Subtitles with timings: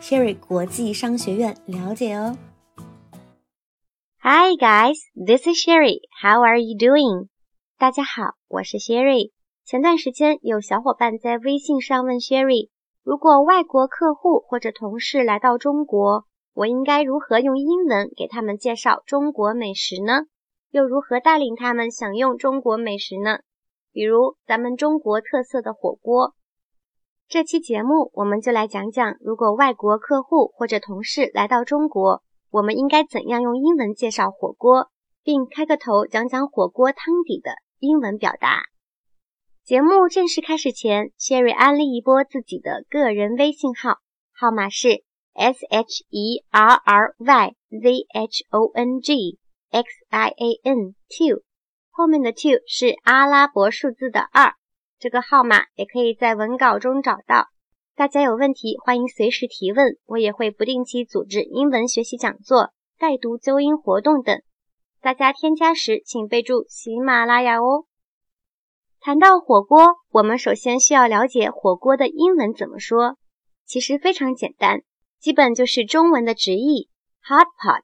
[0.00, 2.36] Sherry 国际商学院了解哦。
[4.20, 6.00] Hi guys, this is Sherry.
[6.22, 7.28] How are you doing?
[7.78, 9.32] 大家好，我是 Sherry。
[9.64, 12.70] 前段时间有小伙伴在微信上问 Sherry，
[13.02, 16.24] 如果外国客户或者同事来到中国，
[16.54, 20.26] 我应该如何用英文给他们介绍中国美食呢？
[20.70, 23.40] 又如何带领他们享用中国美食呢？
[23.92, 26.34] 比如咱们中国特色的火锅。
[27.28, 34.88] 这期节目，我们就来讲讲，如果外国客户或者同事来到中国，我们应该怎样用英文介绍火锅，
[35.22, 38.62] 并开个头讲讲火锅汤底的英文表达。
[39.62, 43.98] 节目正式开始前，Sherry 安利一波自己的个人微信号，
[44.32, 49.38] 号码是 S H E R R Y Z H O N G
[49.70, 51.42] X I A N two，
[51.90, 54.54] 后面的 two 是阿拉伯数字的二。
[54.98, 57.46] 这个号码也可以在文稿中找到。
[57.94, 64.42] 大家有问题欢迎随时提问，我也会不定期组织英文学习讲座、带读纠音活动等。
[65.00, 67.86] 大家添加时请备注喜马拉雅哦。
[68.98, 73.16] 谈到火锅，我们首先需要了解火锅的英文怎么说。
[73.64, 74.80] 其实非常简单，
[75.20, 76.88] 基本就是中文的直译
[77.22, 77.82] ：hot pot。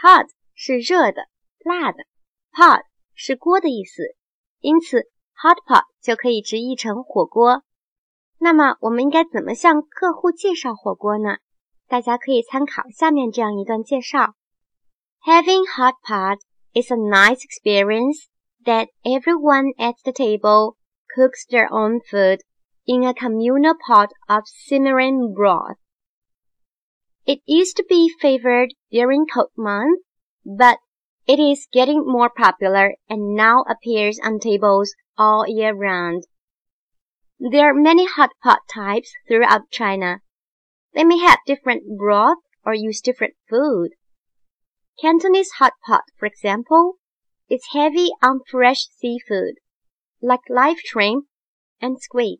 [0.00, 1.26] hot 是热的、
[1.58, 2.04] 辣的
[2.52, 4.14] ，pot 是锅的意思，
[4.60, 5.10] 因此。
[5.41, 7.63] Hot pot 就可以直译成火锅。
[8.39, 11.37] 那么我们应该怎么向客户介绍火锅呢？
[11.87, 14.35] 大家可以参考下面这样一段介绍：
[15.25, 16.39] Having hot pot
[16.73, 18.25] is a nice experience
[18.65, 20.75] that everyone at the table
[21.15, 22.39] cooks their own food
[22.85, 25.77] in a communal pot of simmering broth.
[27.25, 30.03] It used to be favored during cold months,
[30.43, 30.79] but
[31.25, 36.23] it is getting more popular and now appears on tables all year round.
[37.39, 40.19] There are many hot pot types throughout China.
[40.93, 43.91] They may have different broth or use different food.
[45.01, 46.93] Cantonese hot pot, for example,
[47.49, 49.55] is heavy on fresh seafood,
[50.21, 51.25] like live shrimp
[51.81, 52.39] and squid.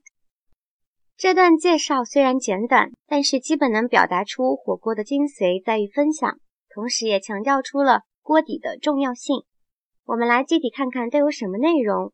[1.17, 6.37] 这段介绍虽然简短，但是基本能表达出火锅的精髓在于分享，
[6.73, 9.43] 同时也强调出了锅底的重要性。
[10.05, 12.13] 我们来具体看看都有什么内容。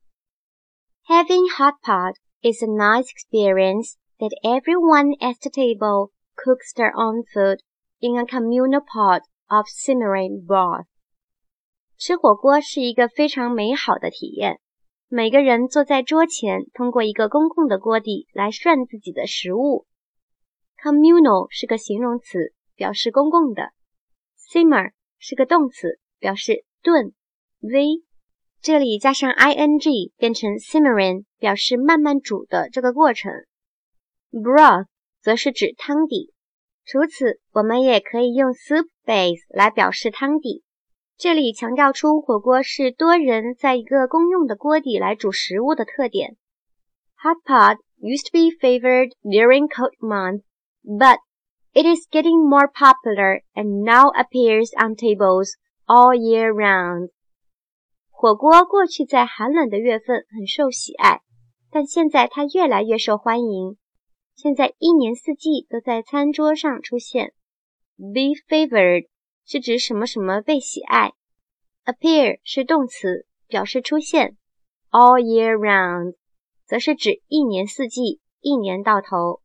[1.07, 7.23] Having hot pot is a nice experience that everyone at the table cooks their own
[7.33, 7.59] food
[7.99, 10.85] in a communal pot of simmering broth.
[11.97, 14.59] 吃火锅是一个非常美好的体验。
[15.07, 19.87] 每个人坐在桌前，通过一个公共的锅底来涮自己的食物。
[20.81, 23.71] Communal 是个形容词，表示公共的。
[24.37, 27.13] Simmer 是个动词，表示炖、
[27.61, 28.03] 煨。
[28.64, 33.30] 这里加上 ing 变成 simmering，表示慢慢煮的这个过程。
[34.32, 34.86] broth
[35.20, 36.32] 则是指汤底。
[36.86, 40.62] 除此，我们也可以用 soup base 来表示汤底。
[41.18, 46.38] 这里强调出火锅是多人在一个公用的锅底来煮食物的特点。
[47.16, 50.44] Hot pot used to be favored during cold months,
[50.82, 51.18] but
[51.74, 55.50] it is getting more popular and now appears on tables
[55.86, 57.10] all year round.
[58.24, 61.20] 火锅过去在寒冷的月份很受喜爱，
[61.70, 63.76] 但现在它越来越受欢迎。
[64.34, 67.34] 现在一年四季都在餐桌上出现。
[67.98, 69.08] Be favored
[69.44, 71.12] 是指什么什么被喜爱。
[71.84, 74.38] Appear 是动词，表示出现。
[74.90, 76.14] All year round
[76.64, 79.42] 则是指一年四季，一年到头。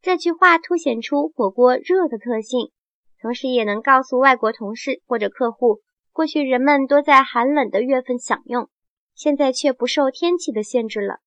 [0.00, 2.72] 这句话凸显出火锅热的特性，
[3.20, 5.82] 同时也能告诉外国同事或者客户。
[6.12, 8.68] 过去人们多在寒冷的月份享用，
[9.14, 11.20] 现在却不受天气的限制了。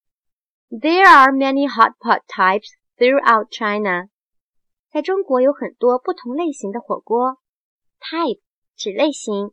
[0.69, 4.09] There are many hot pot types throughout China。
[4.91, 7.39] 在中国有很多不同类型的火锅。
[7.99, 8.41] Type
[8.75, 9.51] 指类型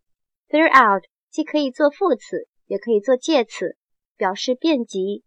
[0.48, 3.76] ，throughout 既可以做副词，也可以做介词，
[4.16, 5.24] 表示遍及。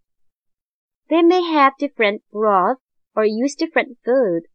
[1.08, 2.78] They may have different broth
[3.14, 4.46] or use different food。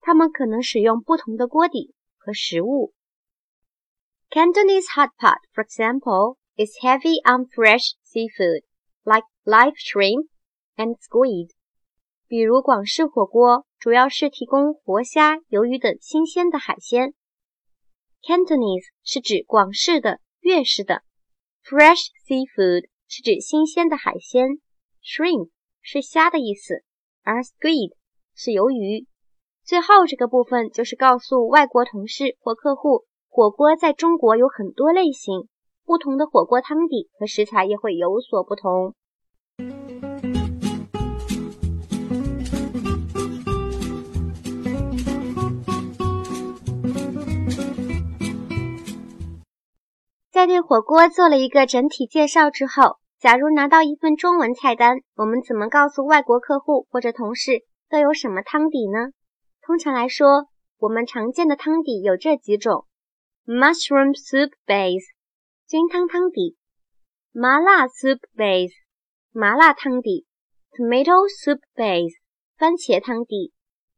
[0.00, 2.92] 他们可能使用不同的锅底和食物。
[4.32, 8.60] Cantonese hot pot, for example, is heavy on fresh seafood,
[9.04, 10.26] like live shrimp
[10.78, 11.50] and squid.
[12.28, 17.12] 比如广式火锅主要是提供活虾、鱿鱼等新鲜的海鲜
[18.22, 21.02] ，Cantonese 是指广式的、粤式的。
[21.64, 24.60] Fresh seafood 是指新鲜的海鲜。
[25.02, 25.50] Shrimp
[25.82, 26.84] 是虾的意思，
[27.24, 27.96] 而 squid
[28.36, 29.08] 是鱿鱼。
[29.64, 35.46] 最后这个部分就是告诉外国同事或客户，火锅在中国有很多类型，
[35.86, 38.92] 不同的火锅汤底和食材也会有所不同。
[50.32, 59.12] 在对火锅做了一个整体介绍之后，假如拿到一份中文菜单，我们怎么告诉外国客户或者同事都有什么汤底呢？
[59.62, 60.48] 通常来说，
[60.80, 62.86] 我们常见的汤底有这几种
[63.46, 65.04] ：mushroom soup base（
[65.66, 66.56] 菌汤汤底）、
[67.32, 68.72] 麻辣 soup base（
[69.32, 70.26] 麻辣汤底）、
[70.72, 72.14] tomato soup base（
[72.56, 73.52] 番茄汤底）、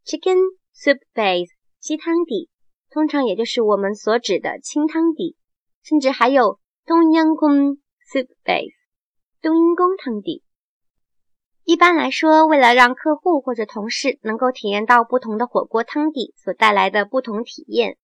[0.05, 0.39] chicken
[0.75, 2.49] soup base（ 鸡汤底），
[2.91, 5.37] 通常也就是我们所指的清汤底。
[5.85, 7.79] 甚至还有冬阴功
[8.13, 8.73] soup base，
[9.41, 10.45] 冬阴功汤底。
[11.65, 17.99] 一般来说，为了让客户或者同事能够体验到不同的火锅汤底所带来的不同体验，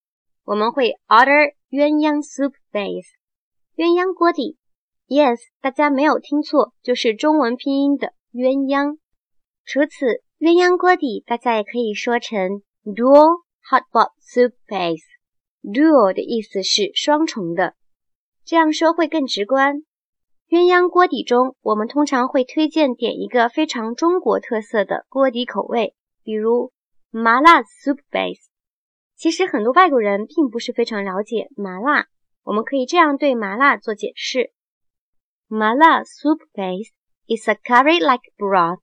[0.49, 3.05] 我们会 order 鸳鸯 soup base，
[3.77, 4.57] 鸳鸯锅底。
[5.07, 8.97] Yes，大家没有听错，就是中文拼音的鸳鸯。
[9.67, 15.05] 除此，鸳鸯锅底大家也可以说成 dual hot pot soup base。
[15.63, 17.75] Dual 的意思是双重的，
[18.47, 19.83] 这样说会更直观。
[20.49, 26.73] 鸳鸯锅底中，我们通常会推荐点一个非常中国特色的锅底口味，比如
[27.11, 28.48] 麻辣 soup base。
[29.18, 32.08] 其实很多外国人并不是非常了解麻辣，
[32.44, 34.52] 我们可以这样对麻辣做解释：
[35.48, 36.90] 麻辣 soup base
[37.28, 38.82] is a curry-like broth。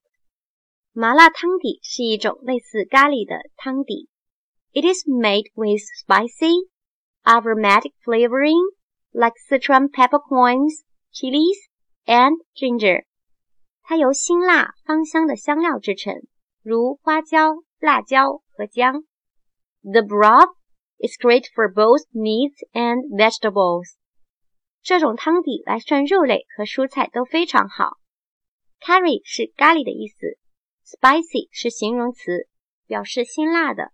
[0.93, 4.09] 麻辣汤底是一种类似咖喱的汤底。
[4.73, 6.69] It is made with spicy,
[7.23, 8.71] aromatic flavoring
[9.11, 11.57] like Sichuan peppercorns, chilies,
[12.05, 13.03] and ginger.
[13.83, 16.21] 它由辛辣芳香的香料制成，
[16.63, 19.03] 如花椒、辣椒和姜。
[19.88, 20.50] The broth
[20.98, 23.94] is great for both meats and vegetables.
[24.82, 27.98] 这种汤底来涮肉类和蔬菜都非常好。
[28.80, 30.38] Curry 是咖喱的意思
[30.84, 32.48] ，spicy 是形容词，
[32.88, 33.92] 表示辛辣的。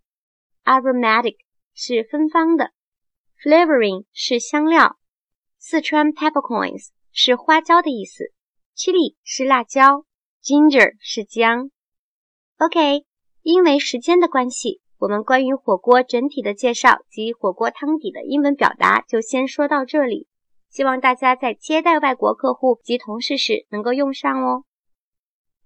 [0.65, 1.37] Aromatic
[1.75, 2.71] 是芬芳的
[3.43, 4.97] ，flavoring 是香料，
[5.59, 8.33] 四川 peppercorns 是花椒的意思
[8.75, 10.07] ，chili 是辣椒
[10.43, 11.71] ，ginger 是姜。
[12.57, 13.05] OK，
[13.43, 20.28] 因为时间的关系，我们关于火锅整体的介绍及火锅汤底的英文表达就先说到这里。
[20.70, 24.64] 希望大家在接待外国客户及同事时能够用上哦。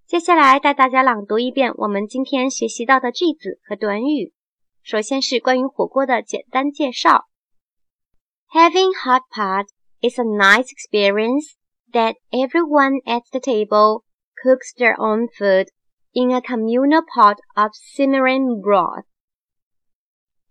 [0.06, 4.34] 接下来带大家朗读一遍我们今天学习到的句子和短语。
[4.84, 7.28] 首先是关于火锅的简单介绍。
[8.54, 9.68] Having hot pot
[10.02, 11.54] is a nice experience
[11.94, 14.04] that everyone at the table
[14.44, 15.68] cooks their own food
[16.14, 19.06] in a communal pot of simmering broth.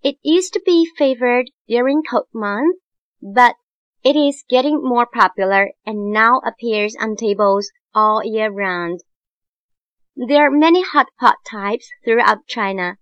[0.04, 2.78] It used to be favored during cold months,
[3.22, 3.56] but
[4.02, 9.00] it is getting more popular and now appears on tables all year round.
[10.16, 12.96] There are many hot pot types throughout China,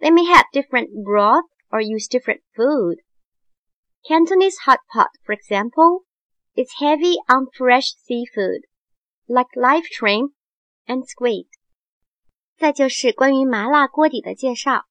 [0.00, 2.96] they may have different broth or use different food.
[4.08, 6.00] Cantonese hot pot, for example,
[6.56, 8.62] is heavy on fresh seafood,
[9.28, 10.32] like live shrimp
[10.88, 11.46] and squid.
[12.58, 14.84] 再就是关于麻辣锅底的介绍。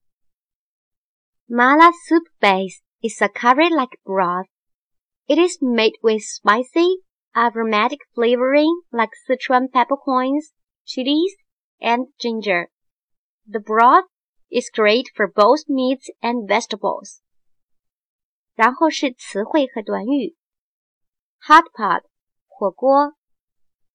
[1.50, 4.48] Mala soup base is a curry-like broth.
[5.27, 6.98] It is made with spicy,
[7.36, 10.53] aromatic flavoring like Sichuan peppercorns,
[10.86, 11.36] chilies,
[11.81, 12.69] and ginger.
[13.48, 14.05] The broth
[14.51, 17.22] is great for both meats and vegetables。
[18.55, 20.36] 然后是词汇和短语：
[21.48, 22.03] hot pot
[22.48, 23.13] 火锅，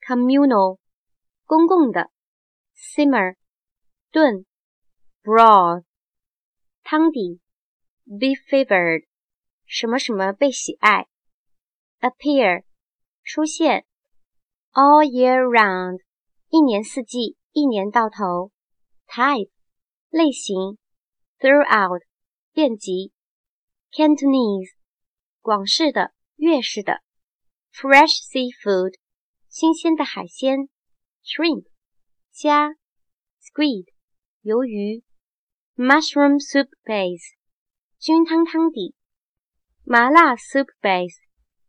[0.08, 0.78] communal
[1.44, 2.10] 公共的，
[2.74, 3.34] simmer
[4.10, 4.46] 炖，
[5.22, 5.84] broth
[6.91, 7.39] 汤底
[8.07, 9.05] ，be favored
[9.67, 11.05] 什么什么被喜爱
[11.99, 12.63] ，appear
[13.23, 13.85] 出现
[14.71, 15.99] ，all year round
[16.49, 18.51] 一年四季，一年到头
[19.05, 19.51] ，type
[20.09, 20.79] 类型
[21.37, 22.01] ，throughout
[22.53, 23.13] 遍及
[23.91, 24.73] ，Cantonese
[25.41, 27.03] 广式的、粤式的
[27.71, 28.95] ，fresh seafood
[29.47, 30.69] 新鲜的海鲜
[31.23, 31.67] ，shrimp
[32.31, 32.69] 虾
[33.39, 33.85] ，squid
[34.41, 35.03] 鱿鱼
[35.78, 37.34] ，mushroom soup base
[37.98, 38.94] 菌汤汤底，
[39.84, 41.16] 麻辣 soup base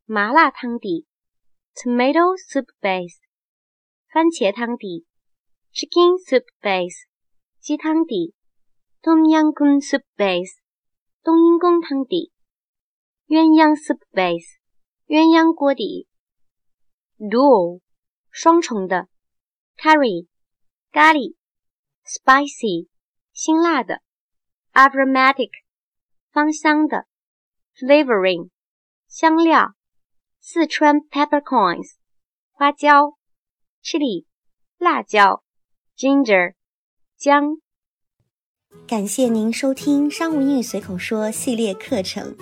[0.06, 1.06] 麻辣汤底，
[1.76, 3.18] tomato soup base
[4.12, 5.06] 番茄汤底，
[5.74, 7.06] chicken soup base。
[7.60, 8.36] 鸡汤底，
[9.02, 10.60] 冬阴功 soup base，
[11.24, 12.32] 冬阴功汤底
[13.26, 14.60] 鸳鸯 soup base，
[15.08, 16.08] 鸳鸯锅底。
[17.18, 17.82] Dual，
[18.30, 19.08] 双重的。
[19.78, 20.28] Curry，
[20.92, 21.36] 咖喱。
[22.06, 22.88] Spicy，
[23.43, 24.03] 辛辣的。
[24.75, 25.49] Aromatic，
[26.31, 27.07] 芳香的。
[27.75, 28.51] Flavoring，
[29.09, 29.73] 香料。
[30.43, 31.93] 四川 peppercorns，
[32.51, 33.17] 花椒。
[33.83, 34.27] Chili，
[34.77, 35.43] 辣椒。
[35.97, 36.53] Ginger，
[37.17, 37.57] 姜。
[38.87, 42.37] 感谢您收听商务英语随口说系列课程。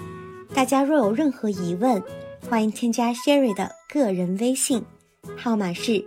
[0.52, 2.02] 大家若有任何疑问，
[2.50, 4.84] 欢迎添加 Sherry 的个人微信，
[5.36, 6.04] 号码是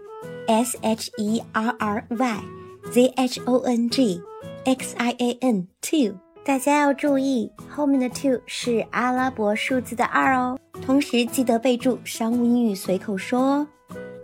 [0.48, 2.44] S H E R R Y
[2.92, 4.22] Z H O N G
[4.66, 6.16] X I A N two。
[6.44, 10.60] 大家要注意，后面的 two 是阿拉伯数字的二哦。
[10.82, 13.68] 同时记得备注“商务英语随口说”哦。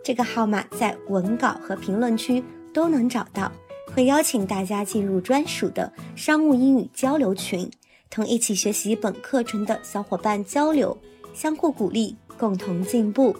[0.03, 3.51] 这个号码在文稿和评论区都能找到，
[3.93, 7.69] 会邀请大家进入专属的商务英语交流群。
[8.09, 10.95] 同一起学习本课程的小伙伴交流，
[11.33, 13.35] 相互鼓励，共同进步。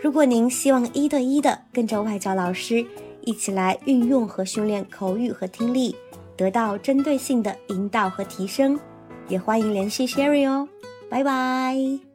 [0.00, 2.84] 如果您希望一对一的跟着外教老师
[3.20, 5.94] 一起来运用和训练口语和听力，
[6.40, 8.80] 得到针对性的引导和提升，
[9.28, 10.66] 也欢迎联系 Sherry 哦。
[11.10, 12.09] 拜拜。